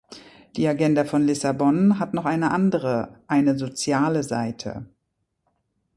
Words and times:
Die 0.55 0.67
Agenda 0.67 1.05
von 1.05 1.27
Lissabon 1.27 1.99
hat 1.99 2.15
noch 2.15 2.25
eine 2.25 2.49
andere, 2.49 3.19
eine 3.27 3.55
soziale 3.55 4.23
Seite. 4.23 4.87